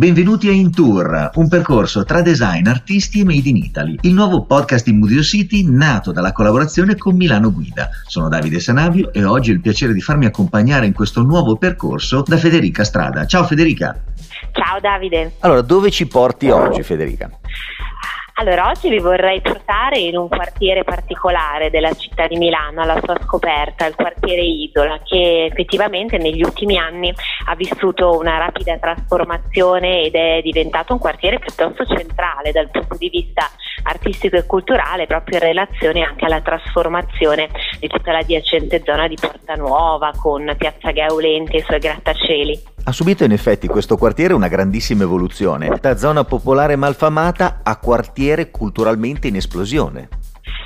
[0.00, 4.46] Benvenuti a In Tour, un percorso tra design, artisti e made in Italy, il nuovo
[4.46, 7.90] podcast di Mudio City nato dalla collaborazione con Milano Guida.
[8.06, 12.22] Sono Davide Sanavio e oggi ho il piacere di farmi accompagnare in questo nuovo percorso
[12.26, 13.26] da Federica Strada.
[13.26, 13.94] Ciao Federica!
[14.52, 15.34] Ciao Davide!
[15.40, 17.30] Allora, dove ci porti oggi Federica?
[18.40, 23.18] Allora, oggi vi vorrei portare in un quartiere particolare della città di Milano, alla sua
[23.22, 27.12] scoperta, il quartiere Isola, che effettivamente negli ultimi anni
[27.44, 33.10] ha vissuto una rapida trasformazione ed è diventato un quartiere piuttosto centrale dal punto di
[33.10, 33.46] vista
[33.82, 39.52] artistico e culturale, proprio in relazione anche alla trasformazione di tutta l'adiacente zona di Porta
[39.52, 42.58] Nuova con Piazza Gaulenti e i suoi grattacieli.
[42.82, 48.50] Ha subito in effetti questo quartiere una grandissima evoluzione, da zona popolare malfamata a quartiere
[48.50, 50.08] culturalmente in esplosione.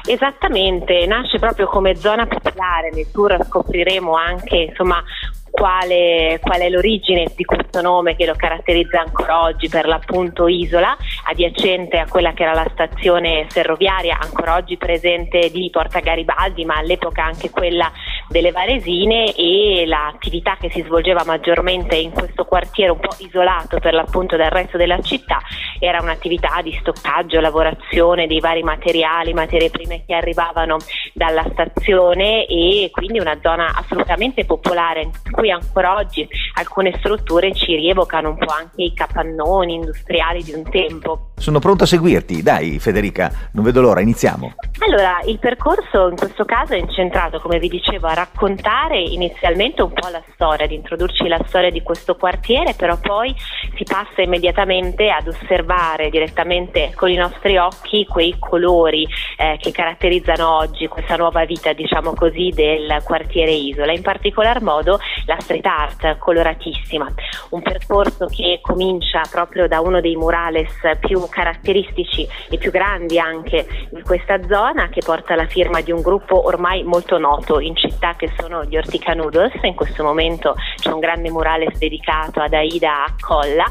[0.07, 5.03] Esattamente, nasce proprio come zona popolare, nel tour scopriremo anche insomma,
[5.51, 10.97] quale, qual è l'origine di questo nome che lo caratterizza ancora oggi per l'appunto isola,
[11.29, 16.77] adiacente a quella che era la stazione ferroviaria, ancora oggi presente di Porta Garibaldi, ma
[16.77, 17.91] all'epoca anche quella
[18.29, 23.95] delle Varesine e l'attività che si svolgeva maggiormente in questo quartiere un po' isolato per
[23.95, 25.41] l'appunto dal resto della città
[25.79, 30.79] era un'attività di stoccaggio, lavorazione dei vari materiali, materie prime che arrivavano
[31.13, 37.75] dalla stazione e quindi una zona assolutamente popolare in cui ancora oggi alcune strutture ci
[37.75, 41.34] rievocano un po' anche i capannoni industriali di un tempo.
[41.37, 44.55] Sono pronto a seguirti, dai Federica, non vedo l'ora, iniziamo.
[44.87, 49.93] Allora, il percorso in questo caso è incentrato, come vi dicevo, a raccontare inizialmente un
[49.93, 53.35] po' la storia, ad introdurci la storia di questo quartiere, però poi
[53.77, 59.07] si passa immediatamente ad osservare direttamente con i nostri occhi quei colori
[59.37, 64.99] eh, che caratterizzano oggi questa nuova vita, diciamo così, del quartiere Isola, in particolar modo
[65.27, 67.07] la street art coloratissima,
[67.51, 73.67] un percorso che comincia proprio da uno dei murales più caratteristici e più grandi anche
[73.91, 78.15] di questa zona che porta la firma di un gruppo ormai molto noto in città
[78.17, 83.05] che sono gli Ortica Noodles, in questo momento c'è un grande murales dedicato ad Aida
[83.21, 83.65] Colla,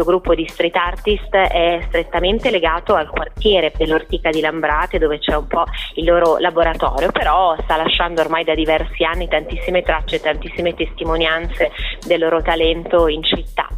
[0.00, 5.34] questo gruppo di street artist è strettamente legato al quartiere dell'Ortica di Lambrate dove c'è
[5.34, 10.74] un po' il loro laboratorio, però sta lasciando ormai da diversi anni tantissime tracce, tantissime
[10.74, 11.72] testimonianze
[12.06, 13.68] del loro talento in città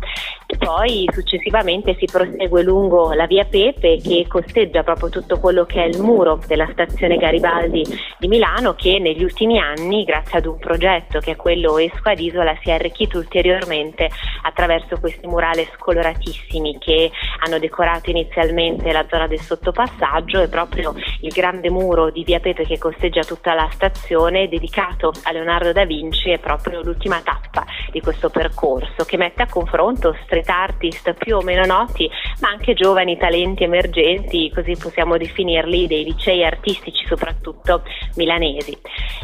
[0.57, 5.87] poi successivamente si prosegue lungo la via Pepe che costeggia proprio tutto quello che è
[5.87, 7.85] il muro della stazione Garibaldi
[8.19, 12.19] di Milano che negli ultimi anni grazie ad un progetto che è quello Esco ad
[12.21, 14.09] Isola si è arricchito ulteriormente
[14.43, 17.11] attraverso questi murales coloratissimi che
[17.45, 20.41] hanno decorato inizialmente la zona del sottopassaggio.
[20.41, 25.33] E proprio il grande muro di via Pepe che costeggia tutta la stazione dedicato a
[25.33, 30.49] Leonardo da Vinci è proprio l'ultima tappa di questo percorso che mette a confronto street
[30.49, 32.09] artist più o meno noti,
[32.41, 37.83] ma anche giovani talenti emergenti, così possiamo definirli, dei licei artistici soprattutto
[38.17, 38.77] milanesi.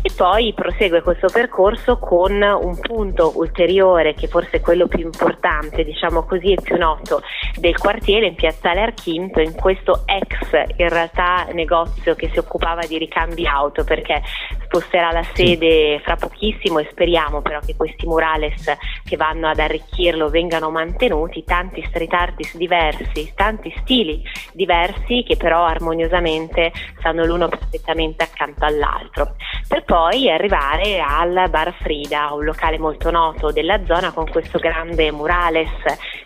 [0.03, 5.85] E poi prosegue questo percorso con un punto ulteriore, che forse è quello più importante,
[5.85, 7.23] diciamo così, e più noto
[7.57, 12.99] del quartiere in Piazzale Archinto, in questo ex in realtà negozio che si occupava di
[12.99, 14.23] ricambi auto, perché
[14.69, 18.71] sposterà la sede fra pochissimo e speriamo però che questi murales
[19.03, 25.65] che vanno ad arricchirlo vengano mantenuti, tanti street artist diversi, tanti stili diversi che però
[25.65, 29.35] armoniosamente stanno l'uno perfettamente accanto all'altro,
[29.67, 35.11] per poi arrivare al Bar Frida, un locale molto noto della zona con questo grande
[35.11, 35.71] murales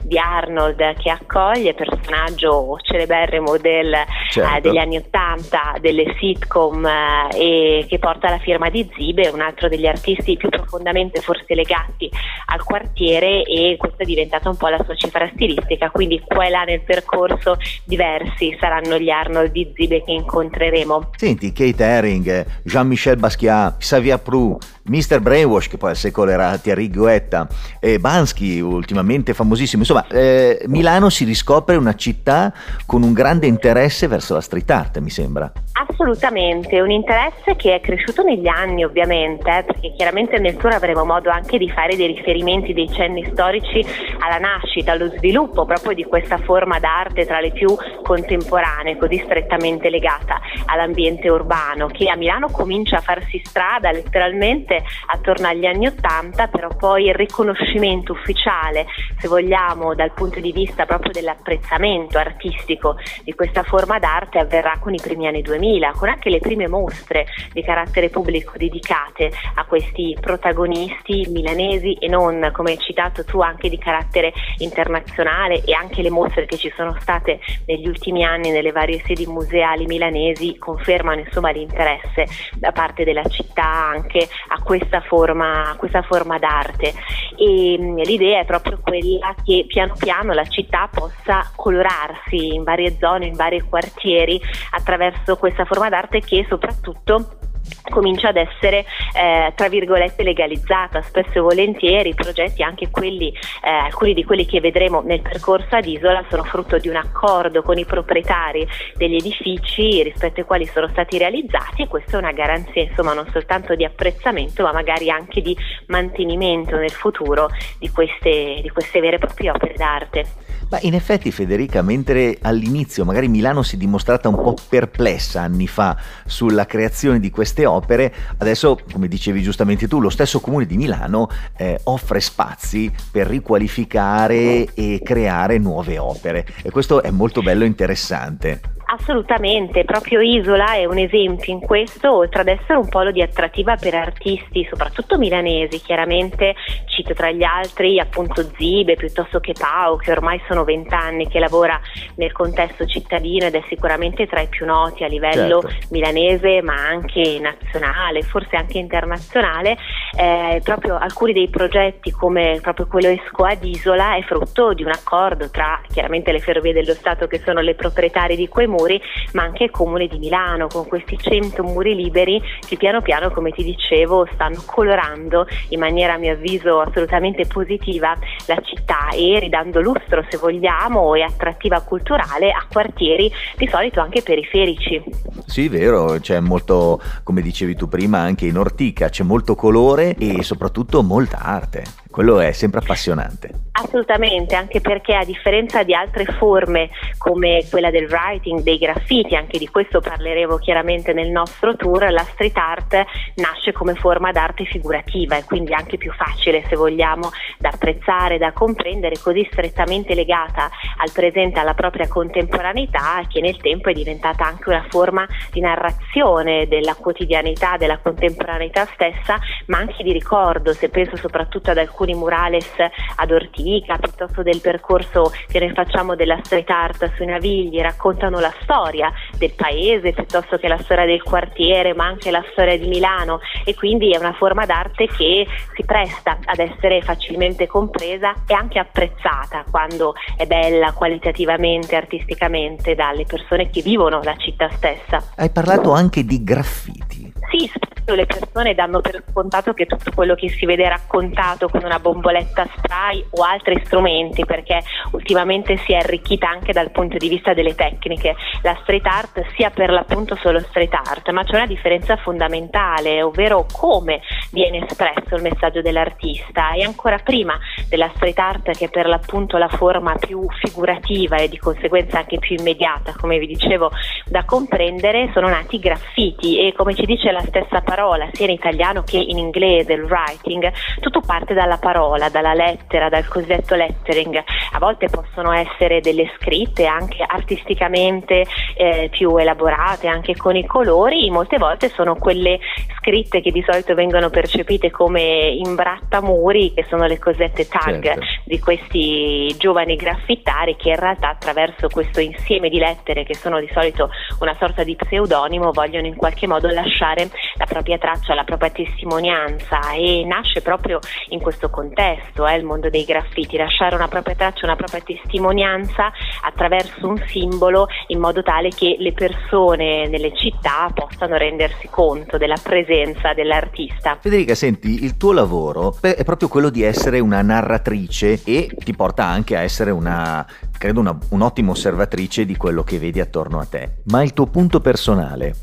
[0.01, 3.95] di Arnold che accoglie personaggio celeberrimo del,
[4.31, 4.57] certo.
[4.57, 9.41] eh, degli anni Ottanta, delle sitcom eh, e che porta la firma di Zibe, un
[9.41, 12.11] altro degli artisti più profondamente forse legati
[12.47, 16.51] al quartiere e questa è diventata un po' la sua cifra stilistica, quindi qua e
[16.51, 21.11] là nel percorso diversi saranno gli Arnold di Zibe che incontreremo.
[21.17, 25.21] Senti, Kate Herring, Jean-Michel Basquiat, Xavier Prou, Mr.
[25.21, 27.47] Brainwash che poi al secolo era Thierry Guetta
[27.79, 32.53] e Bansky ultimamente famosissimo, insomma eh, Milano si riscopre una città
[32.87, 35.53] con un grande interesse verso la street art mi sembra.
[35.73, 41.05] Assolutamente, un interesse che è cresciuto negli anni ovviamente, eh, perché chiaramente nel tour avremo
[41.05, 43.85] modo anche di fare dei riferimenti, dei cenni storici
[44.19, 49.89] alla nascita, allo sviluppo proprio di questa forma d'arte tra le più contemporanee, così strettamente
[49.91, 55.87] legata all'ambiente urbano, che a Milano comincia a farsi strada letteralmente sicuramente attorno agli anni
[55.87, 58.87] Ottanta, però poi il riconoscimento ufficiale,
[59.19, 64.95] se vogliamo, dal punto di vista proprio dell'apprezzamento artistico di questa forma d'arte avverrà con
[64.95, 70.17] i primi anni 2000, con anche le prime mostre di carattere pubblico dedicate a questi
[70.19, 76.11] protagonisti milanesi e non, come hai citato tu, anche di carattere internazionale e anche le
[76.11, 81.51] mostre che ci sono state negli ultimi anni nelle varie sedi museali milanesi confermano insomma
[81.51, 86.93] l'interesse da parte della città anche a questa forma, questa forma d'arte.
[87.37, 92.97] E mm, l'idea è proprio quella che piano piano la città possa colorarsi in varie
[92.99, 97.51] zone, in vari quartieri attraverso questa forma d'arte che soprattutto
[97.91, 103.69] comincia ad essere eh, tra virgolette legalizzata spesso e volentieri i progetti anche quelli eh,
[103.69, 107.79] alcuni di quelli che vedremo nel percorso ad Isola sono frutto di un accordo con
[107.79, 112.83] i proprietari degli edifici rispetto ai quali sono stati realizzati e questa è una garanzia
[112.83, 115.57] insomma non soltanto di apprezzamento ma magari anche di
[115.87, 117.49] mantenimento nel futuro
[117.79, 120.27] di queste, di queste vere e proprie opere d'arte.
[120.71, 125.67] Ma in effetti Federica, mentre all'inizio magari Milano si è dimostrata un po' perplessa anni
[125.67, 125.95] fa
[126.25, 131.29] sulla creazione di queste opere, adesso, come dicevi giustamente tu, lo stesso comune di Milano
[131.57, 137.67] eh, offre spazi per riqualificare e creare nuove opere e questo è molto bello e
[137.67, 138.61] interessante.
[138.93, 143.75] Assolutamente, proprio Isola è un esempio in questo, oltre ad essere un polo di attrattiva
[143.75, 146.55] per artisti, soprattutto milanesi, chiaramente
[146.85, 151.81] cito tra gli altri appunto Zibe piuttosto che Pau, che ormai sono vent'anni che lavora
[152.17, 155.87] nel contesto cittadino ed è sicuramente tra i più noti a livello certo.
[155.89, 159.79] milanese ma anche nazionale, forse anche internazionale.
[160.17, 164.91] Eh, proprio alcuni dei progetti come proprio quello Esco ad Isola è frutto di un
[164.91, 169.01] accordo tra chiaramente le ferrovie dello Stato che sono le proprietarie di quei muri
[169.33, 173.51] ma anche il comune di Milano con questi 100 muri liberi che piano piano, come
[173.51, 178.17] ti dicevo, stanno colorando in maniera a mio avviso assolutamente positiva
[178.47, 184.23] la città e ridando lustro, se vogliamo, e attrattiva culturale a quartieri di solito anche
[184.23, 185.03] periferici.
[185.47, 190.43] Sì, vero, c'è molto, come dicevi tu prima, anche in Ortica c'è molto colore e
[190.43, 192.02] soprattutto molta arte.
[192.13, 193.49] Quello è sempre appassionante.
[193.73, 199.57] Assolutamente, anche perché a differenza di altre forme come quella del writing, dei graffiti, anche
[199.57, 203.05] di questo parleremo chiaramente nel nostro tour, la street art
[203.37, 208.53] nasce come forma d'arte figurativa e quindi anche più facile se vogliamo da apprezzare, da
[208.53, 210.69] comprendere, così strettamente legata
[210.99, 216.69] al presente, alla propria contemporaneità che nel tempo è diventata anche una forma di narrazione
[216.69, 219.39] della quotidianità, della contemporaneità stessa,
[219.69, 222.71] ma anche di ricordo, se penso soprattutto ad alcuni alcuni murales
[223.17, 228.53] ad Ortica, piuttosto del percorso che noi facciamo della street art sui Navigli, raccontano la
[228.63, 233.41] storia del paese piuttosto che la storia del quartiere, ma anche la storia di Milano
[233.65, 238.79] e quindi è una forma d'arte che si presta ad essere facilmente compresa e anche
[238.79, 245.23] apprezzata quando è bella qualitativamente, artisticamente dalle persone che vivono la città stessa.
[245.37, 247.33] Hai parlato anche di graffiti.
[247.51, 247.71] Sì,
[248.07, 252.67] le persone danno per scontato che tutto quello che si vede raccontato con una bomboletta
[252.77, 254.83] spray o altri strumenti, perché
[255.13, 258.35] ultimamente si è arricchita anche dal punto di vista delle tecniche.
[258.63, 263.67] La street art sia per l'appunto solo street art, ma c'è una differenza fondamentale, ovvero
[263.73, 264.21] come
[264.51, 267.59] viene espresso il messaggio dell'artista e ancora prima
[267.89, 272.57] della street art che per l'appunto la forma più figurativa e di conseguenza anche più
[272.57, 273.91] immediata, come vi dicevo,
[274.27, 277.92] da comprendere, sono nati i graffiti e come ci dice la stessa parola,
[278.33, 283.27] sia in italiano che in inglese, il writing, tutto parte dalla parola, dalla lettera, dal
[283.29, 284.43] cosiddetto lettering.
[284.73, 291.31] A volte possono essere delle scritte anche artisticamente eh, più elaborate, anche con i colori,
[291.31, 292.59] molte volte sono quelle
[292.99, 298.25] scritte che di solito vengono percepite come imbrattamuri, che sono le cosette tag certo.
[298.45, 303.69] di questi giovani graffitari che in realtà attraverso questo insieme di lettere che sono di
[303.73, 308.71] solito una sorta di pseudonimo vogliono in qualche modo lasciare la propria traccia, la propria
[308.71, 310.99] testimonianza e nasce proprio
[311.29, 316.13] in questo contesto, eh, il mondo dei graffiti, lasciare una propria traccia, una propria testimonianza
[316.43, 322.59] attraverso un simbolo in modo tale che le persone nelle città possano rendersi conto della
[322.63, 324.19] presenza dell'artista.
[324.21, 329.25] Federica, senti, il tuo lavoro è proprio quello di essere una narratrice e ti porta
[329.25, 330.47] anche a essere una,
[330.77, 334.01] credo, una, un'ottima osservatrice di quello che vedi attorno a te.
[334.05, 335.55] Ma il tuo punto personale,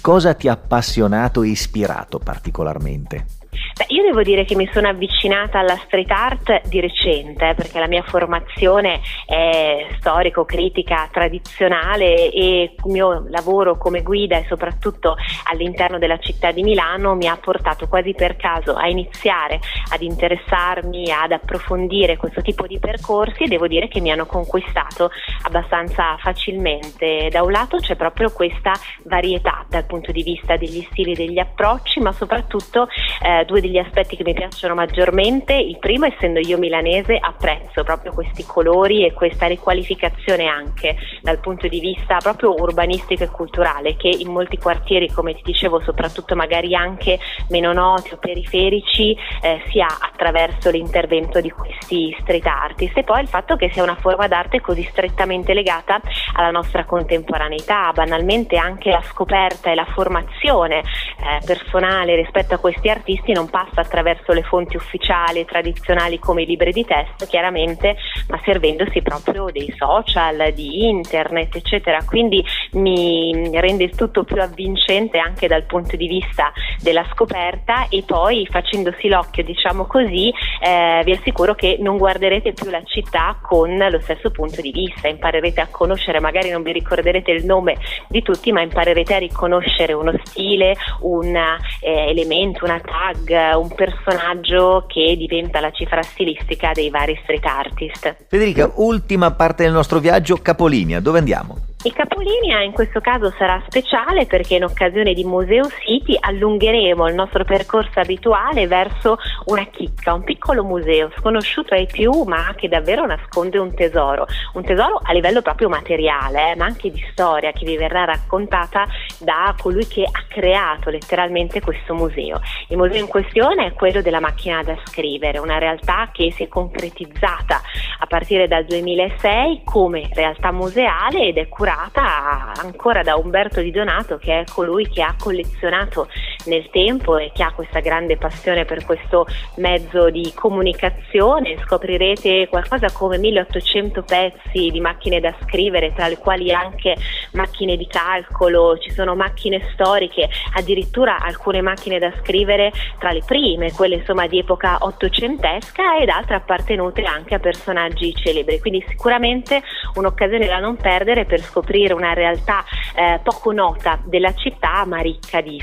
[0.00, 3.41] cosa ti ha appassionato e ispirato particolarmente?
[3.52, 7.86] Beh, io devo dire che mi sono avvicinata alla street art di recente perché la
[7.86, 15.16] mia formazione è storico-critica tradizionale e il mio lavoro come guida e soprattutto
[15.50, 21.10] all'interno della città di Milano mi ha portato quasi per caso a iniziare ad interessarmi,
[21.10, 25.10] ad approfondire questo tipo di percorsi e devo dire che mi hanno conquistato
[25.42, 27.28] abbastanza facilmente.
[27.30, 28.72] Da un lato c'è proprio questa
[29.04, 32.88] varietà dal punto di vista degli stili, degli approcci, ma soprattutto
[33.22, 35.54] eh, due degli aspetti che mi piacciono maggiormente.
[35.54, 41.68] Il primo, essendo io milanese, apprezzo proprio questi colori e questa riqualificazione anche dal punto
[41.68, 46.74] di vista proprio urbanistico e culturale che in molti quartieri, come ti dicevo, soprattutto magari
[46.74, 47.18] anche
[47.48, 53.22] meno noti o periferici, eh, si ha attraverso l'intervento di questi street artist e poi
[53.22, 56.00] il fatto che sia una forma d'arte così strettamente legata
[56.34, 60.82] alla nostra contemporaneità, banalmente anche la scoperta e la formazione
[61.22, 66.42] eh, personale rispetto a questi artisti non passa attraverso le fonti ufficiali e tradizionali come
[66.42, 67.96] i libri di testo, chiaramente,
[68.28, 72.02] ma servendosi proprio dei social, di internet, eccetera.
[72.04, 78.02] Quindi mi rende il tutto più avvincente anche dal punto di vista della scoperta e
[78.04, 83.76] poi facendosi l'occhio, diciamo così, eh, vi assicuro che non guarderete più la città con
[83.76, 87.76] lo stesso punto di vista, imparerete a conoscere, magari non vi ricorderete il nome
[88.08, 94.84] di tutti, ma imparerete a riconoscere uno stile, un eh, elemento, una tag, un personaggio
[94.86, 98.16] che diventa la cifra stilistica dei vari street artist.
[98.28, 101.71] Federica, ultima parte del nostro viaggio, capolinea, dove andiamo?
[101.84, 107.14] Il capolinea in questo caso sarà speciale perché in occasione di Museo City allungheremo il
[107.16, 113.04] nostro percorso abituale verso una chicca, un piccolo museo sconosciuto ai più ma che davvero
[113.04, 117.64] nasconde un tesoro, un tesoro a livello proprio materiale eh, ma anche di storia che
[117.64, 118.86] vi verrà raccontata
[119.18, 122.40] da colui che ha creato letteralmente questo museo.
[122.68, 126.48] Il museo in questione è quello della macchina da scrivere, una realtà che si è
[126.48, 127.60] concretizzata
[127.98, 133.70] a partire dal 2006 come realtà museale ed è curata curata ancora da Umberto Di
[133.70, 136.08] Donato che è colui che ha collezionato
[136.46, 141.56] nel tempo e che ha questa grande passione per questo mezzo di comunicazione.
[141.64, 146.96] Scoprirete qualcosa come 1800 pezzi di macchine da scrivere, tra le quali anche
[147.32, 153.72] macchine di calcolo, ci sono macchine storiche, addirittura alcune macchine da scrivere tra le prime,
[153.72, 158.60] quelle insomma di epoca ottocentesca ed altre appartenute anche a personaggi celebri.
[158.60, 159.62] Quindi sicuramente
[159.94, 165.40] un'occasione da non perdere per scoprire una realtà eh, poco nota della città ma ricca
[165.40, 165.60] di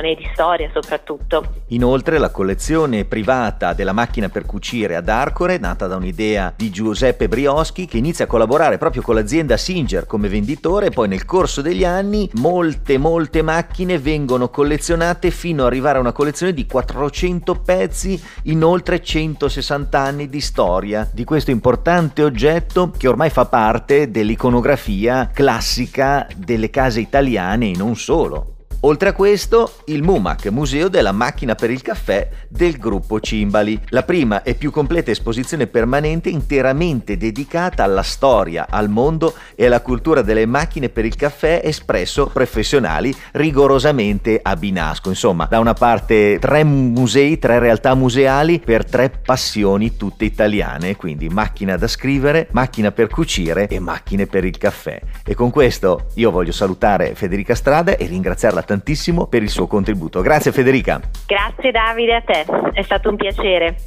[0.00, 1.62] suggestione e di storia soprattutto.
[1.68, 7.28] Inoltre la collezione privata della macchina per cucire ad Arcore, nata da un'idea di Giuseppe
[7.28, 11.84] Brioschi che inizia a collaborare proprio con l'azienda Singer come venditore poi nel corso degli
[11.84, 18.20] anni molte molte macchine vengono collezionate fino ad arrivare a una collezione di 400 pezzi
[18.44, 25.30] in oltre 160 anni di storia di questo importante oggetto che ormai fa parte dell'iconografia
[25.32, 28.59] classica delle case italiane e non solo.
[28.82, 34.04] Oltre a questo, il MUMAC, Museo della Macchina per il Caffè del gruppo Cimbali, la
[34.04, 40.22] prima e più completa esposizione permanente interamente dedicata alla storia, al mondo e alla cultura
[40.22, 45.10] delle macchine per il caffè espresso professionali rigorosamente a Binasco.
[45.10, 51.28] Insomma, da una parte tre musei, tre realtà museali per tre passioni tutte italiane, quindi
[51.28, 54.98] macchina da scrivere, macchina per cucire e macchine per il caffè.
[55.22, 60.20] E con questo io voglio salutare Federica Strada e ringraziarla tantissimo per il suo contributo.
[60.20, 61.00] Grazie Federica.
[61.26, 63.82] Grazie Davide a te, è stato un piacere.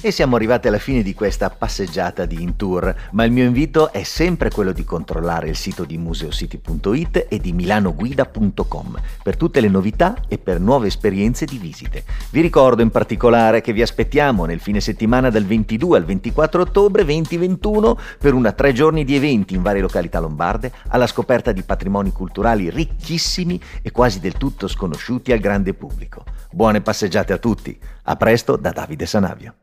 [0.00, 3.90] E siamo arrivati alla fine di questa passeggiata di In Tour, ma il mio invito
[3.90, 9.68] è sempre quello di controllare il sito di museocity.it e di milanoguida.com per tutte le
[9.68, 12.04] novità e per nuove esperienze di visite.
[12.30, 17.04] Vi ricordo in particolare che vi aspettiamo nel fine settimana dal 22 al 24 ottobre
[17.04, 22.12] 2021 per una tre giorni di eventi in varie località lombarde alla scoperta di patrimoni
[22.12, 26.24] culturali ricchissimi e quasi del tutto sconosciuti al grande pubblico.
[26.52, 27.78] Buone passeggiate a tutti.
[28.04, 29.54] A presto da Davide Sanavio.